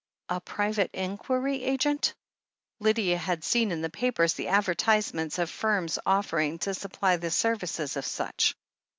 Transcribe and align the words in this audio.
A 0.29 0.41
private 0.41 0.89
inquiry 0.93 1.61
agent.... 1.61 2.15
Lydia 2.79 3.19
had 3.19 3.43
seen 3.43 3.71
in 3.71 3.83
the 3.83 3.89
papers 3.91 4.33
the 4.33 4.47
advertisements 4.47 5.37
of 5.37 5.47
firms 5.51 5.99
offering 6.07 6.57
to 6.57 6.73
supply 6.73 7.17
the 7.17 7.29
services 7.29 7.95
of 7.95 8.03
such. 8.03 8.55